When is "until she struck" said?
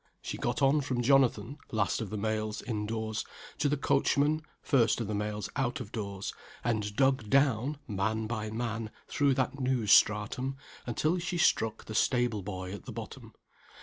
10.87-11.85